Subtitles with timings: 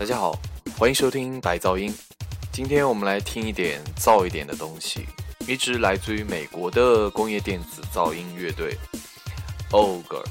[0.00, 0.34] 大家好，
[0.78, 1.94] 欢迎收听白噪音。
[2.50, 5.06] 今天我们来听一点噪一点的东西，
[5.46, 8.78] 一支来自于美国的工业电子噪音乐队
[9.72, 10.24] Ogre。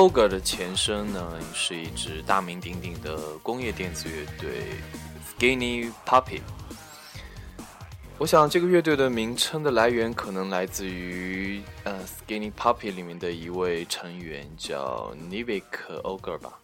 [0.00, 4.62] Ogre 的前身呢，是一支大名鼎鼎的工业电子乐队
[5.28, 6.40] Skinny Puppy。
[8.16, 16.58] 我想这个乐队的名称的来源可能来自于呃 Skinny Puppy 里面的一位成员叫 Nivik Ogre 吧。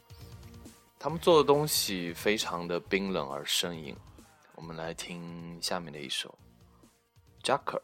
[0.99, 3.95] 他们做的东西非常的冰冷而生硬。
[4.55, 6.35] 我们来听下面的一首
[7.43, 7.83] Jacker。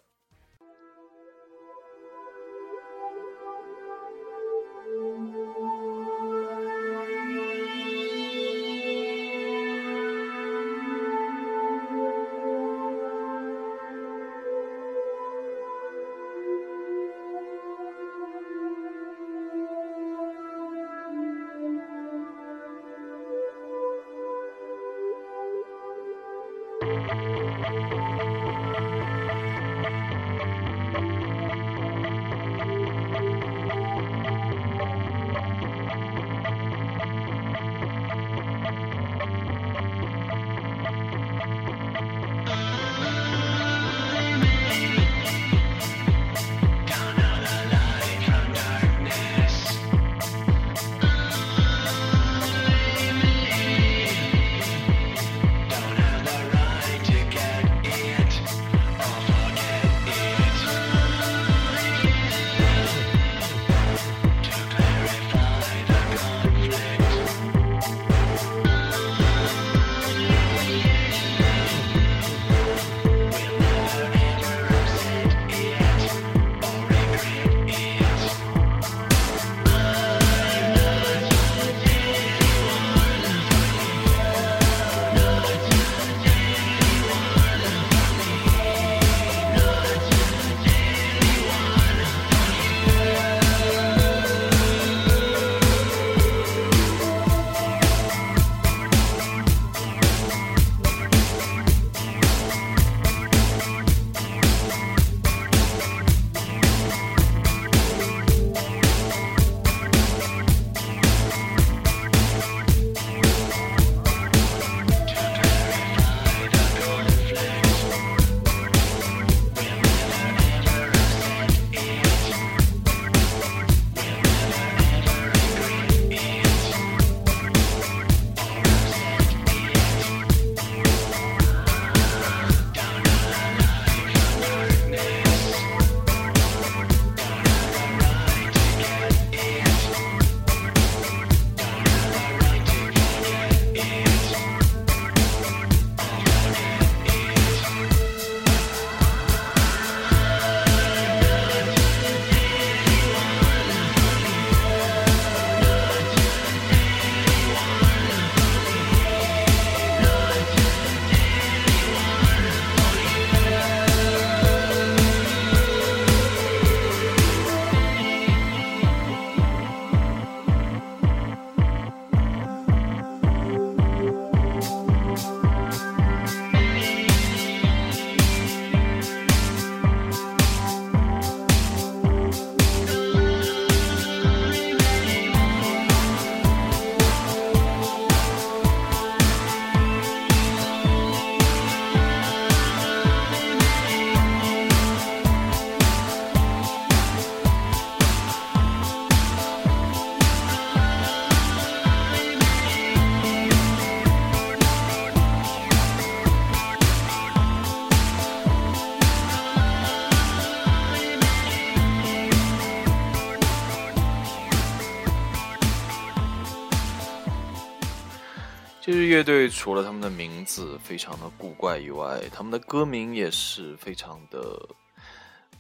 [219.22, 224.68] 乐队除了他们的名字非常的古怪以外，他们的歌名也是非常的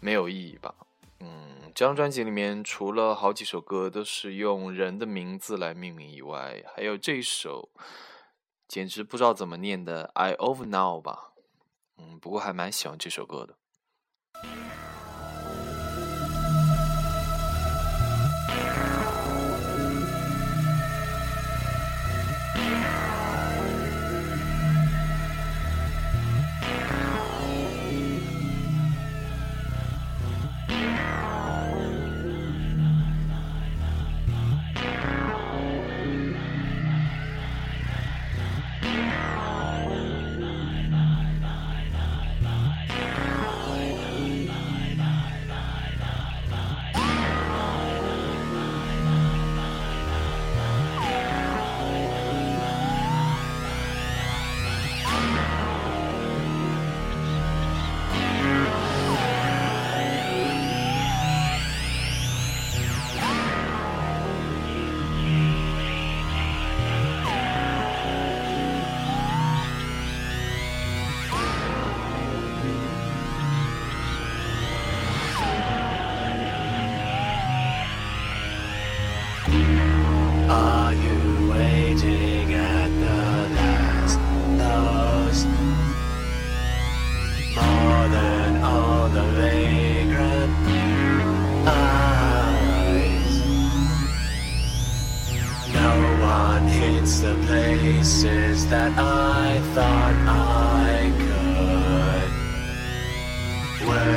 [0.00, 0.74] 没有意义吧。
[1.20, 7.68] 嗯，这张专辑里面除了好几首歌都是用人的名字来命名以外，还有这首
[8.66, 11.30] 简直不知道怎么念的《I Over Now》吧。
[11.98, 13.54] 嗯，不过还蛮喜欢这首歌的。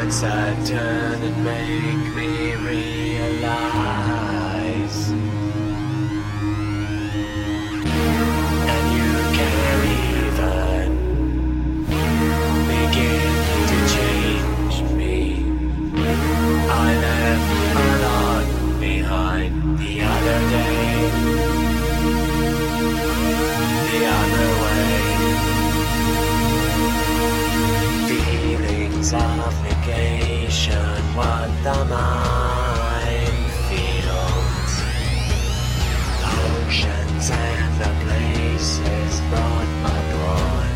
[0.06, 4.25] That turn and make me realize.
[29.06, 34.72] Feelings of negation, what the mind feels.
[36.26, 40.70] Oceans and the places brought abroad.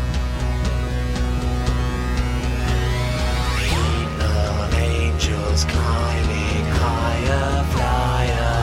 [3.66, 8.58] People, angels climbing higher, flyer,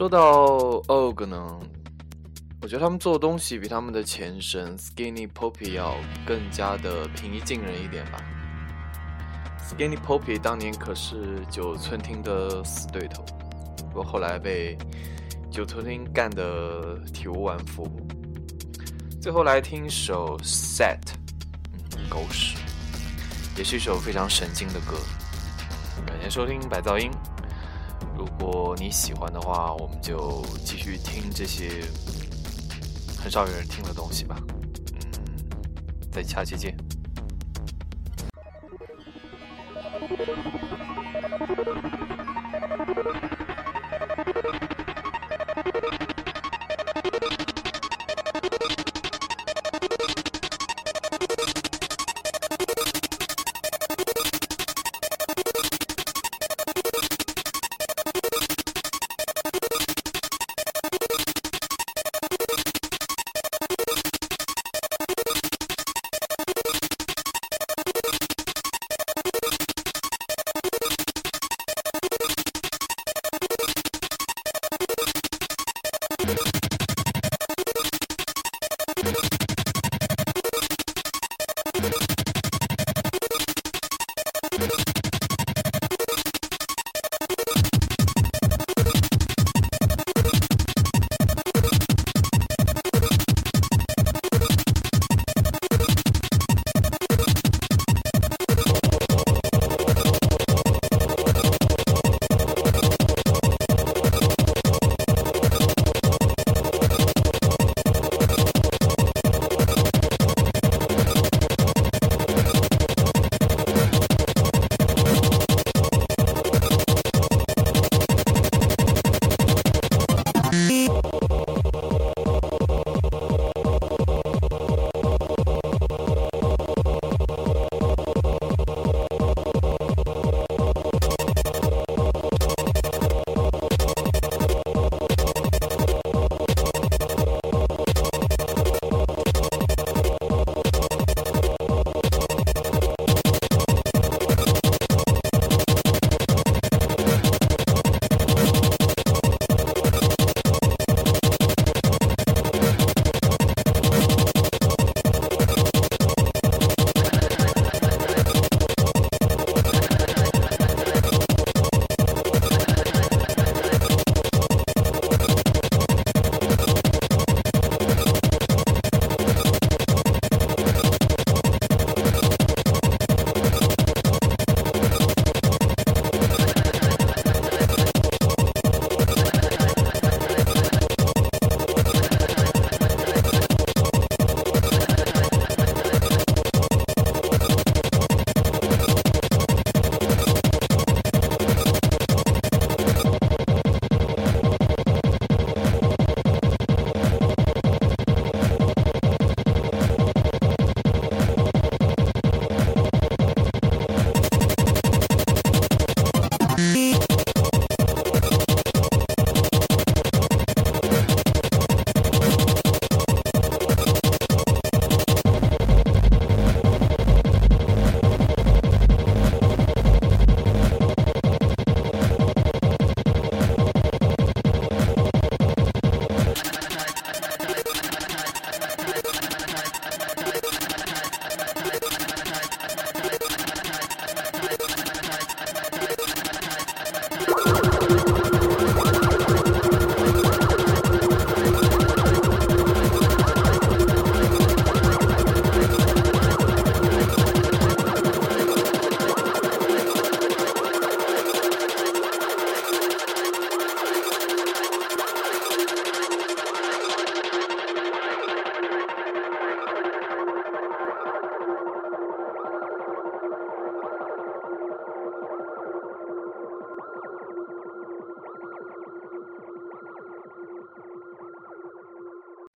[0.00, 0.46] 说到
[0.88, 1.60] Og 呢，
[2.62, 8.18] 我觉得他们做的东西比他们的前身 Skinny Poppy 要更加的平易近人一点吧。
[9.62, 13.22] Skinny Poppy 当年可是九寸钉的死对头，
[13.92, 14.74] 不过后来被
[15.50, 17.86] 九寸钉干得体无完肤。
[19.20, 20.96] 最后来听一首 Set，
[21.98, 22.56] 嗯，狗屎，
[23.54, 24.96] 也是一首非常神经的歌。
[26.06, 27.10] 感谢收听百噪音。
[28.70, 31.82] 如果你喜欢的话，我们就继续听这些
[33.18, 34.36] 很少有人听的东西吧。
[34.46, 36.76] 嗯，再下期见。